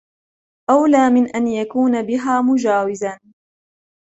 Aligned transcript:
أَوْلَى 0.69 1.09
مِنْ 1.09 1.35
أَنْ 1.35 1.47
يَكُونَ 1.47 2.03
بِهَا 2.03 2.41
مُجَاوِزًا 2.41 3.19